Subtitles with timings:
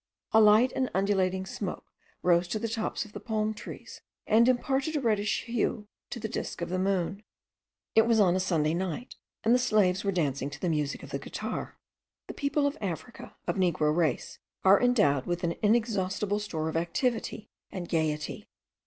[0.31, 1.93] A light and undulating smoke
[2.23, 6.27] rose to the tops of the palm trees, and imparted a reddish hue to the
[6.27, 7.21] disk of the moon.
[7.93, 11.11] It was on a Sunday night, and the slaves were dancing to the music of
[11.11, 11.77] the guitar.
[12.25, 17.51] The people of Africa, of negro race, are endowed with an inexhaustible store of activity
[17.71, 18.47] and gaiety.